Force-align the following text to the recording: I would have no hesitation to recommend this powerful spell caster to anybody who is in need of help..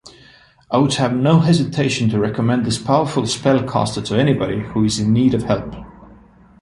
I 0.71 0.77
would 0.79 0.95
have 0.95 1.13
no 1.13 1.41
hesitation 1.41 2.09
to 2.09 2.19
recommend 2.19 2.65
this 2.65 2.81
powerful 2.81 3.27
spell 3.27 3.69
caster 3.69 4.01
to 4.01 4.17
anybody 4.17 4.61
who 4.63 4.83
is 4.83 4.97
in 4.97 5.13
need 5.13 5.35
of 5.35 5.43
help.. 5.43 5.75